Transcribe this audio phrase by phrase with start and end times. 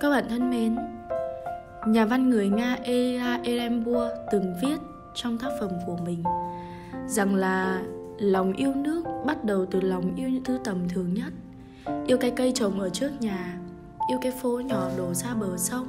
[0.00, 0.76] Các bạn thân mến,
[1.86, 4.76] nhà văn người Nga Ela Erembua từng viết
[5.14, 6.22] trong tác phẩm của mình
[7.06, 7.82] rằng là
[8.18, 11.32] lòng yêu nước bắt đầu từ lòng yêu những thứ tầm thường nhất.
[12.06, 13.58] Yêu cái cây trồng ở trước nhà
[14.10, 15.86] yêu cái phố nhỏ đổ ra bờ sông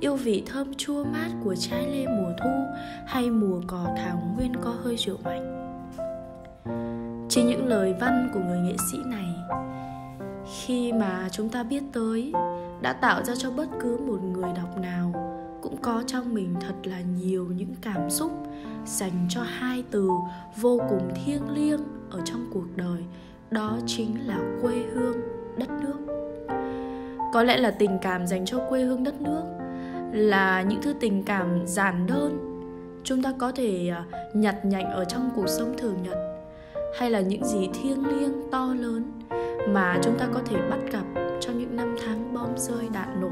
[0.00, 2.50] yêu vị thơm chua mát của trái lê mùa thu
[3.06, 5.52] hay mùa cỏ thảo nguyên có hơi rượu mạnh.
[7.28, 9.34] Chỉ những lời văn của người nghệ sĩ này
[10.60, 12.32] khi mà chúng ta biết tới
[12.80, 15.12] đã tạo ra cho bất cứ một người đọc nào
[15.62, 18.32] cũng có trong mình thật là nhiều những cảm xúc
[18.86, 20.10] dành cho hai từ
[20.56, 21.80] vô cùng thiêng liêng
[22.10, 23.04] ở trong cuộc đời,
[23.50, 25.16] đó chính là quê hương
[25.58, 25.98] đất nước.
[27.32, 29.42] Có lẽ là tình cảm dành cho quê hương đất nước
[30.12, 32.52] là những thứ tình cảm giản đơn
[33.04, 34.04] chúng ta có thể à,
[34.34, 36.18] nhặt nhạnh ở trong cuộc sống thường nhật,
[36.98, 39.12] hay là những gì thiêng liêng to lớn
[39.68, 41.25] mà chúng ta có thể bắt gặp
[41.66, 43.30] những năm tháng bom rơi đạn nổ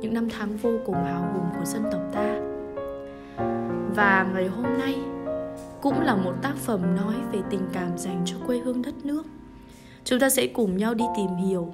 [0.00, 2.40] những năm tháng vô cùng hào hùng của dân tộc ta
[3.94, 4.98] và ngày hôm nay
[5.80, 9.22] cũng là một tác phẩm nói về tình cảm dành cho quê hương đất nước
[10.04, 11.72] chúng ta sẽ cùng nhau đi tìm hiểu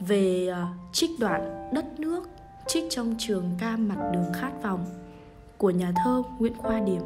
[0.00, 2.28] về ờ, trích đoạn đất nước
[2.66, 4.84] trích trong trường ca mặt đường khát vọng
[5.58, 7.02] của nhà thơ Nguyễn Khoa Điểm.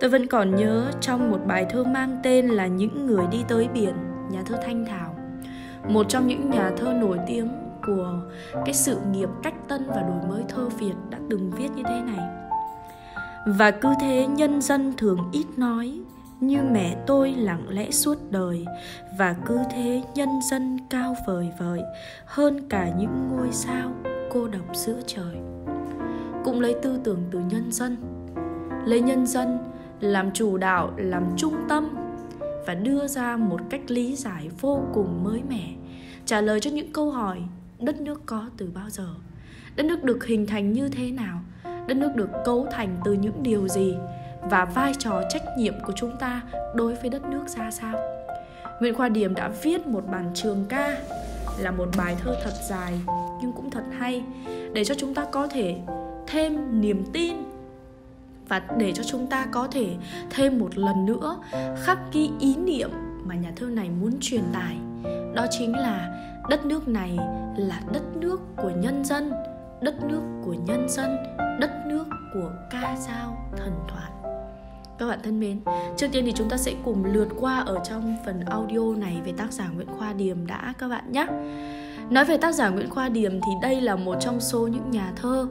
[0.00, 3.68] Tôi vẫn còn nhớ trong một bài thơ mang tên là Những người đi tới
[3.74, 3.94] biển,
[4.30, 5.11] nhà thơ Thanh Thảo.
[5.88, 7.48] Một trong những nhà thơ nổi tiếng
[7.86, 8.14] của
[8.64, 12.02] cái sự nghiệp cách tân và đổi mới thơ Việt đã từng viết như thế
[12.02, 12.28] này.
[13.46, 16.00] Và cứ thế nhân dân thường ít nói,
[16.40, 18.66] như mẹ tôi lặng lẽ suốt đời.
[19.18, 21.82] Và cứ thế nhân dân cao vời vợi
[22.24, 23.90] hơn cả những ngôi sao
[24.32, 25.36] cô độc giữa trời.
[26.44, 27.96] Cũng lấy tư tưởng từ nhân dân.
[28.84, 29.58] Lấy nhân dân
[30.00, 31.88] làm chủ đạo làm trung tâm
[32.66, 35.74] và đưa ra một cách lý giải vô cùng mới mẻ,
[36.26, 37.38] trả lời cho những câu hỏi,
[37.78, 39.08] đất nước có từ bao giờ?
[39.76, 41.40] Đất nước được hình thành như thế nào?
[41.64, 43.94] Đất nước được cấu thành từ những điều gì?
[44.50, 46.42] Và vai trò trách nhiệm của chúng ta
[46.74, 47.98] đối với đất nước ra sao?
[48.80, 50.98] Nguyễn khoa điểm đã viết một bản trường ca,
[51.58, 53.00] là một bài thơ thật dài
[53.42, 54.24] nhưng cũng thật hay,
[54.72, 55.76] để cho chúng ta có thể
[56.26, 57.34] thêm niềm tin
[58.48, 59.96] và để cho chúng ta có thể
[60.30, 61.38] thêm một lần nữa
[61.82, 62.90] khắc ghi ý niệm
[63.24, 64.76] mà nhà thơ này muốn truyền tải
[65.34, 66.18] đó chính là
[66.50, 67.18] đất nước này
[67.56, 69.32] là đất nước của nhân dân
[69.82, 71.16] đất nước của nhân dân
[71.60, 72.04] đất nước
[72.34, 74.12] của ca dao thần thoại
[75.02, 75.60] các bạn thân mến,
[75.96, 79.32] trước tiên thì chúng ta sẽ cùng lượt qua ở trong phần audio này về
[79.36, 81.26] tác giả Nguyễn Khoa Điềm đã các bạn nhé.
[82.10, 85.12] Nói về tác giả Nguyễn Khoa Điềm thì đây là một trong số những nhà
[85.16, 85.46] thơ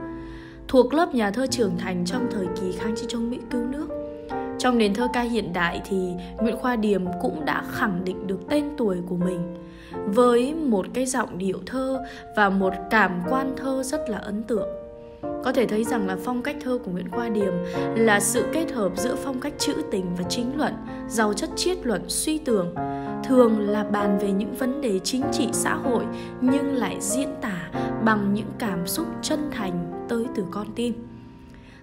[0.72, 3.88] thuộc lớp nhà thơ trưởng thành trong thời kỳ kháng chiến chống Mỹ cứu nước.
[4.60, 5.98] Trong nền thơ ca hiện đại thì
[6.38, 9.56] Nguyễn Khoa Điềm cũng đã khẳng định được tên tuổi của mình
[10.06, 12.04] với một cái giọng điệu thơ
[12.36, 14.68] và một cảm quan thơ rất là ấn tượng.
[15.44, 17.54] Có thể thấy rằng là phong cách thơ của Nguyễn Khoa Điềm
[17.96, 20.74] là sự kết hợp giữa phong cách trữ tình và chính luận,
[21.08, 22.76] giàu chất triết luận suy tưởng,
[23.24, 26.06] thường là bàn về những vấn đề chính trị xã hội
[26.42, 27.70] nhưng lại diễn tả
[28.06, 30.94] bằng những cảm xúc chân thành tới từ con tim.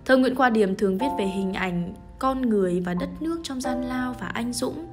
[0.05, 3.61] Thơ Nguyễn Khoa Điểm thường viết về hình ảnh con người và đất nước trong
[3.61, 4.87] gian lao và anh dũng.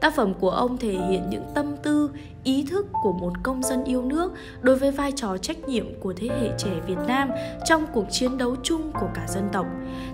[0.00, 2.10] Tác phẩm của ông thể hiện những tâm tư,
[2.44, 6.12] ý thức của một công dân yêu nước đối với vai trò trách nhiệm của
[6.16, 7.30] thế hệ trẻ Việt Nam
[7.64, 9.66] trong cuộc chiến đấu chung của cả dân tộc,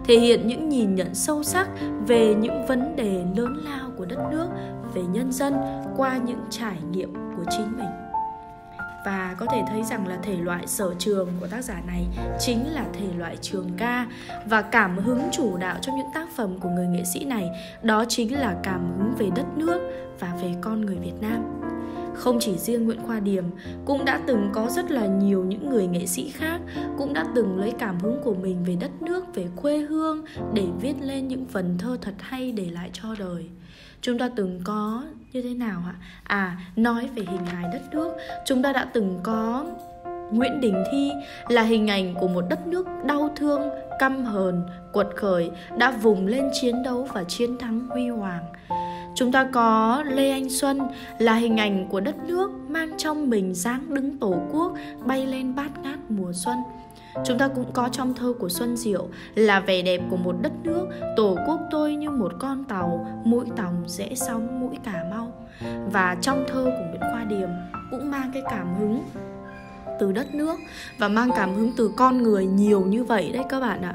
[0.04, 1.68] thể hiện những nhìn nhận sâu sắc
[2.06, 4.48] về những vấn đề lớn lao của đất nước,
[4.94, 5.54] về nhân dân
[5.96, 8.07] qua những trải nghiệm của chính mình
[9.04, 12.06] và có thể thấy rằng là thể loại sở trường của tác giả này
[12.40, 14.06] chính là thể loại trường ca
[14.46, 17.50] và cảm hứng chủ đạo trong những tác phẩm của người nghệ sĩ này
[17.82, 19.80] đó chính là cảm hứng về đất nước
[20.20, 21.44] và về con người Việt Nam.
[22.14, 23.44] Không chỉ riêng Nguyễn Khoa Điềm,
[23.84, 26.60] cũng đã từng có rất là nhiều những người nghệ sĩ khác
[26.98, 30.66] cũng đã từng lấy cảm hứng của mình về đất nước, về quê hương để
[30.80, 33.46] viết lên những phần thơ thật hay để lại cho đời
[34.00, 38.12] chúng ta từng có như thế nào ạ à nói về hình hài đất nước
[38.44, 39.64] chúng ta đã từng có
[40.32, 41.12] Nguyễn Đình Thi
[41.48, 43.60] là hình ảnh của một đất nước đau thương,
[43.98, 44.62] căm hờn,
[44.92, 48.44] quật khởi đã vùng lên chiến đấu và chiến thắng huy hoàng.
[49.14, 50.80] Chúng ta có Lê Anh Xuân
[51.18, 54.72] là hình ảnh của đất nước mang trong mình dáng đứng tổ quốc
[55.06, 56.56] bay lên bát ngát mùa xuân.
[57.24, 60.52] Chúng ta cũng có trong thơ của Xuân Diệu là vẻ đẹp của một đất
[60.62, 60.86] nước,
[61.16, 65.32] tổ quốc tôi như một con tàu, mũi tòng dễ sóng mũi Cà Mau.
[65.92, 67.48] Và trong thơ của Nguyễn Khoa Điềm
[67.90, 69.02] cũng mang cái cảm hứng
[70.00, 70.58] từ đất nước
[70.98, 73.94] và mang cảm hứng từ con người nhiều như vậy đấy các bạn ạ.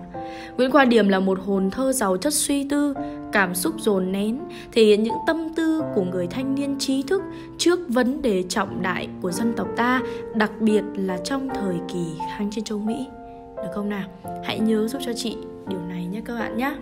[0.57, 2.93] Nguyễn Khoa Điềm là một hồn thơ giàu chất suy tư,
[3.31, 4.39] cảm xúc dồn nén,
[4.71, 7.21] thể hiện những tâm tư của người thanh niên trí thức
[7.57, 10.01] trước vấn đề trọng đại của dân tộc ta,
[10.35, 12.05] đặc biệt là trong thời kỳ
[12.37, 13.07] kháng chiến chống Mỹ.
[13.55, 14.09] Được không nào?
[14.43, 16.75] Hãy nhớ giúp cho chị điều này nhé các bạn nhé.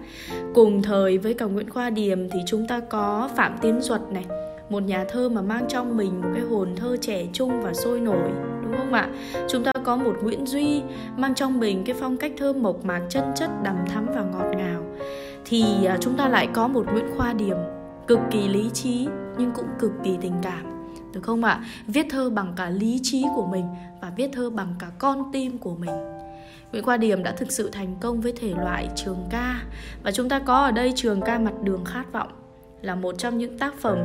[0.53, 4.25] Cùng thời với cả Nguyễn Khoa Điềm thì chúng ta có Phạm Tiến Duật này,
[4.69, 7.99] một nhà thơ mà mang trong mình một cái hồn thơ trẻ trung và sôi
[7.99, 8.31] nổi
[8.71, 9.09] đúng không ạ?
[9.49, 10.81] Chúng ta có một nguyễn duy
[11.17, 14.51] mang trong mình cái phong cách thơ mộc mạc chân chất đầm thắm và ngọt
[14.57, 14.83] ngào.
[15.45, 17.57] Thì à, chúng ta lại có một nguyễn khoa điểm
[18.07, 19.07] cực kỳ lý trí
[19.37, 21.63] nhưng cũng cực kỳ tình cảm, được không ạ?
[21.87, 23.65] Viết thơ bằng cả lý trí của mình
[24.01, 25.91] và viết thơ bằng cả con tim của mình.
[26.71, 29.61] Nguyễn Khoa Điểm đã thực sự thành công với thể loại trường ca
[30.03, 32.27] và chúng ta có ở đây trường ca mặt đường khát vọng
[32.81, 33.97] là một trong những tác phẩm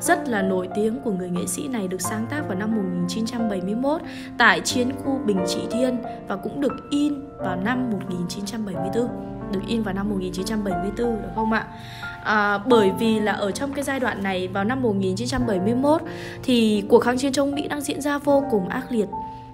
[0.00, 4.00] rất là nổi tiếng của người nghệ sĩ này được sáng tác vào năm 1971
[4.38, 5.96] tại chiến khu Bình Trị Thiên
[6.28, 11.66] và cũng được in vào năm 1974 được in vào năm 1974 được không ạ?
[12.24, 16.02] À, bởi vì là ở trong cái giai đoạn này vào năm 1971
[16.42, 19.08] thì cuộc kháng chiến chống Mỹ đang diễn ra vô cùng ác liệt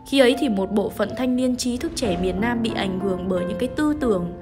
[0.09, 3.01] khi ấy thì một bộ phận thanh niên trí thức trẻ miền Nam bị ảnh
[3.01, 4.33] hưởng bởi những cái tư tưởng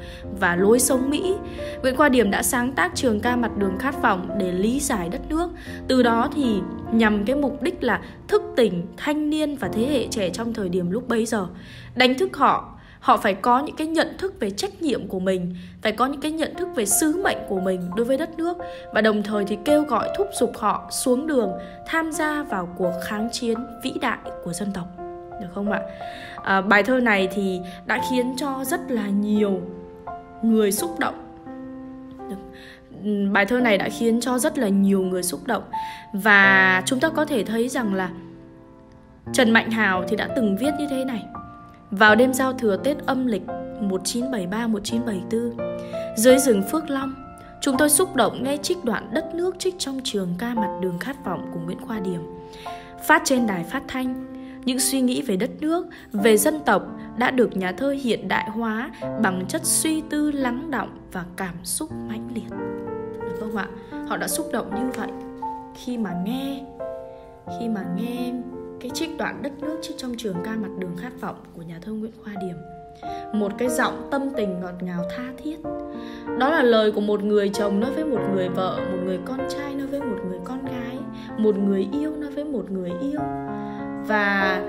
[0.40, 1.34] và lối sống Mỹ.
[1.82, 5.08] Nguyễn Khoa Điểm đã sáng tác trường ca mặt đường khát vọng để lý giải
[5.08, 5.50] đất nước.
[5.88, 6.60] Từ đó thì
[6.92, 10.68] nhằm cái mục đích là thức tỉnh thanh niên và thế hệ trẻ trong thời
[10.68, 11.46] điểm lúc bấy giờ.
[11.94, 15.56] Đánh thức họ họ phải có những cái nhận thức về trách nhiệm của mình,
[15.82, 18.56] phải có những cái nhận thức về sứ mệnh của mình đối với đất nước
[18.94, 21.52] và đồng thời thì kêu gọi thúc giục họ xuống đường
[21.86, 25.05] tham gia vào cuộc kháng chiến vĩ đại của dân tộc
[25.40, 25.80] được không ạ?
[26.42, 29.60] À, bài thơ này thì đã khiến cho rất là nhiều
[30.42, 31.14] người xúc động.
[32.28, 32.36] Được.
[33.32, 35.62] bài thơ này đã khiến cho rất là nhiều người xúc động.
[36.12, 38.10] Và chúng ta có thể thấy rằng là
[39.32, 41.22] Trần Mạnh Hào thì đã từng viết như thế này.
[41.90, 43.42] Vào đêm giao thừa Tết âm lịch
[43.80, 45.52] 1973-1974
[46.16, 47.14] Dưới rừng Phước Long
[47.60, 50.98] Chúng tôi xúc động nghe trích đoạn đất nước trích trong trường ca mặt đường
[50.98, 52.20] khát vọng của Nguyễn Khoa Điểm.
[53.06, 54.26] Phát trên đài phát thanh
[54.66, 56.82] những suy nghĩ về đất nước, về dân tộc
[57.18, 58.90] đã được nhà thơ hiện đại hóa
[59.22, 62.56] bằng chất suy tư lắng động và cảm xúc mãnh liệt.
[63.20, 63.68] Được không ạ?
[64.08, 65.10] Họ đã xúc động như vậy
[65.84, 66.62] khi mà nghe
[67.60, 68.32] khi mà nghe
[68.80, 71.78] cái trích đoạn đất nước trích trong trường ca mặt đường khát vọng của nhà
[71.82, 72.56] thơ Nguyễn Khoa Điểm
[73.32, 75.56] một cái giọng tâm tình ngọt ngào tha thiết
[76.38, 79.40] đó là lời của một người chồng nói với một người vợ một người con
[79.48, 80.98] trai nói với một người con gái
[81.38, 83.20] một người yêu nói với một người yêu
[84.06, 84.62] và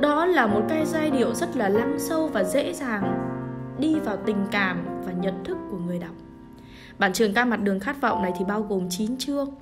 [0.00, 3.18] đó là một cái giai điệu rất là lắng sâu và dễ dàng
[3.78, 6.14] đi vào tình cảm và nhận thức của người đọc.
[6.98, 9.54] Bản trường ca mặt đường khát vọng này thì bao gồm 9 chương.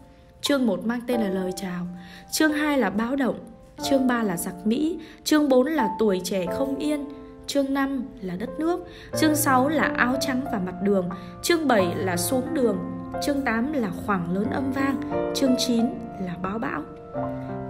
[0.42, 1.86] Chương 1 mang tên là lời chào,
[2.30, 3.38] chương 2 là báo động,
[3.82, 7.04] chương 3 là giặc Mỹ, chương 4 là tuổi trẻ không yên,
[7.46, 11.08] chương 5 là đất nước, chương 6 là áo trắng và mặt đường,
[11.42, 12.78] chương 7 là xuống đường,
[13.22, 15.00] chương 8 là khoảng lớn âm vang,
[15.34, 15.86] chương 9
[16.26, 16.82] là báo bão.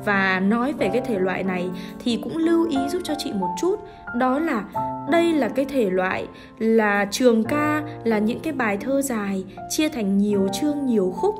[0.05, 1.70] Và nói về cái thể loại này
[2.05, 3.76] thì cũng lưu ý giúp cho chị một chút,
[4.19, 4.64] đó là
[5.11, 6.26] đây là cái thể loại
[6.58, 11.35] là trường ca, là những cái bài thơ dài, chia thành nhiều chương, nhiều khúc.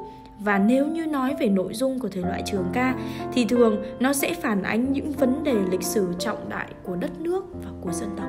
[0.45, 2.95] Và nếu như nói về nội dung của thể loại trường ca
[3.33, 7.21] thì thường nó sẽ phản ánh những vấn đề lịch sử trọng đại của đất
[7.21, 8.29] nước và của dân tộc.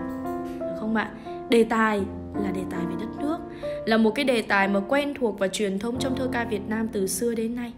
[0.60, 1.12] Được không ạ?
[1.50, 2.02] Đề tài
[2.44, 3.38] là đề tài về đất nước,
[3.86, 6.70] là một cái đề tài mà quen thuộc và truyền thống trong thơ ca Việt
[6.70, 7.74] Nam từ xưa đến nay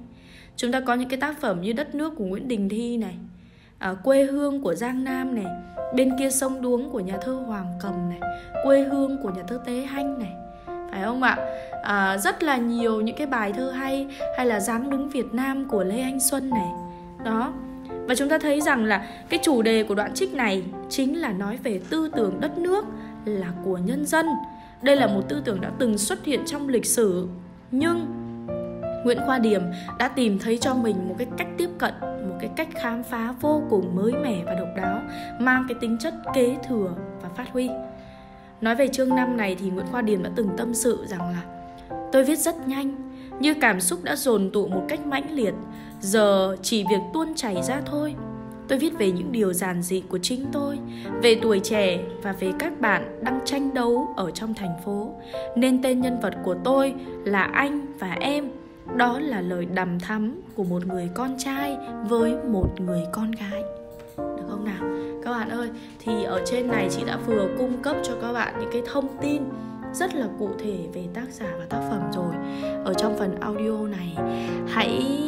[0.55, 3.15] chúng ta có những cái tác phẩm như đất nước của Nguyễn Đình Thi này
[3.79, 5.45] à, quê hương của Giang Nam này
[5.95, 8.19] bên kia sông đuống của nhà thơ Hoàng Cầm này
[8.63, 10.33] quê hương của nhà thơ Tế Hanh này.
[10.91, 11.37] Phải không ạ?
[11.83, 15.65] À, rất là nhiều những cái bài thơ hay hay là dáng đứng Việt Nam
[15.69, 16.69] của Lê Anh Xuân này.
[17.25, 17.53] Đó.
[18.07, 21.31] Và chúng ta thấy rằng là cái chủ đề của đoạn trích này chính là
[21.31, 22.85] nói về tư tưởng đất nước
[23.25, 24.25] là của nhân dân.
[24.81, 27.27] Đây là một tư tưởng đã từng xuất hiện trong lịch sử
[27.71, 28.22] nhưng
[29.03, 29.61] Nguyễn Khoa Điểm
[29.99, 33.33] đã tìm thấy cho mình một cái cách tiếp cận, một cái cách khám phá
[33.41, 35.01] vô cùng mới mẻ và độc đáo,
[35.39, 37.69] mang cái tính chất kế thừa và phát huy.
[38.61, 41.43] Nói về chương 5 này thì Nguyễn Khoa Điểm đã từng tâm sự rằng là
[42.11, 42.95] Tôi viết rất nhanh,
[43.39, 45.53] như cảm xúc đã dồn tụ một cách mãnh liệt,
[45.99, 48.15] giờ chỉ việc tuôn chảy ra thôi.
[48.67, 50.79] Tôi viết về những điều giản dị của chính tôi,
[51.21, 55.15] về tuổi trẻ và về các bạn đang tranh đấu ở trong thành phố.
[55.55, 56.93] Nên tên nhân vật của tôi
[57.25, 58.51] là anh và em
[58.95, 61.77] đó là lời đầm thắm của một người con trai
[62.09, 63.63] với một người con gái.
[64.17, 64.83] Được không nào?
[65.23, 68.55] Các bạn ơi, thì ở trên này chị đã vừa cung cấp cho các bạn
[68.59, 69.41] những cái thông tin
[69.93, 72.33] rất là cụ thể về tác giả và tác phẩm rồi.
[72.85, 74.17] Ở trong phần audio này,
[74.67, 75.19] hãy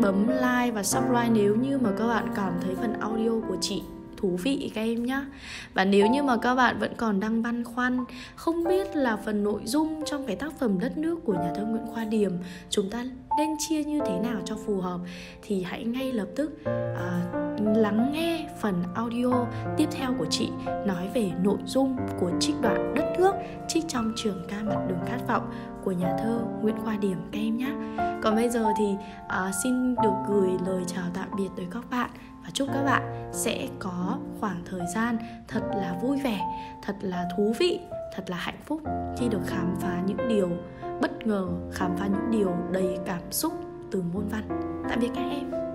[0.00, 3.82] bấm like và subscribe nếu như mà các bạn cảm thấy phần audio của chị
[4.16, 5.20] thú vị các em nhé
[5.74, 8.04] và nếu như mà các bạn vẫn còn đang băn khoăn
[8.36, 11.64] không biết là phần nội dung trong cái tác phẩm đất nước của nhà thơ
[11.64, 12.32] Nguyễn Khoa Điềm
[12.70, 13.04] chúng ta
[13.38, 15.00] nên chia như thế nào cho phù hợp
[15.42, 19.46] thì hãy ngay lập tức uh, lắng nghe phần audio
[19.76, 20.48] tiếp theo của chị
[20.86, 23.34] nói về nội dung của trích đoạn đất nước
[23.68, 25.50] trích trong trường ca mặt đường khát vọng
[25.84, 27.70] của nhà thơ Nguyễn Khoa Điểm các em nhé.
[28.22, 28.84] Còn bây giờ thì
[29.24, 32.10] uh, xin được gửi lời chào tạm biệt tới các bạn
[32.46, 36.40] và chúc các bạn sẽ có khoảng thời gian thật là vui vẻ,
[36.82, 37.80] thật là thú vị,
[38.14, 38.80] thật là hạnh phúc
[39.18, 40.48] khi được khám phá những điều
[41.00, 43.52] bất ngờ, khám phá những điều đầy cảm xúc
[43.90, 44.48] từ môn văn.
[44.88, 45.65] Tạm biệt các em.